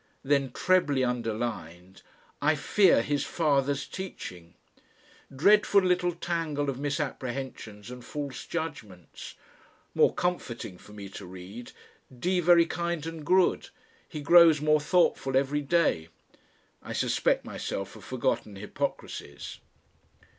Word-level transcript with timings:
Then 0.23 0.51
trebly 0.51 1.03
underlined: 1.03 2.01
"I 2.41 2.55
FEAR 2.55 3.03
HIS 3.03 3.23
FATHER'S 3.23 3.85
TEACHING." 3.85 4.55
Dreadful 5.35 5.83
little 5.83 6.13
tangle 6.15 6.71
of 6.71 6.79
misapprehensions 6.79 7.91
and 7.91 8.03
false 8.03 8.47
judgments! 8.47 9.35
More 9.93 10.11
comforting 10.11 10.79
for 10.79 10.93
me 10.93 11.07
to 11.09 11.27
read, 11.27 11.71
"D. 12.17 12.39
very 12.39 12.65
kind 12.65 13.05
and 13.05 13.23
good. 13.23 13.69
He 14.09 14.21
grows 14.21 14.59
more 14.59 14.79
thoughtful 14.81 15.37
every 15.37 15.61
day." 15.61 16.07
I 16.81 16.93
suspect 16.93 17.45
myself 17.45 17.95
of 17.95 18.03
forgotten 18.03 18.55
hypocrisies. 18.55 19.59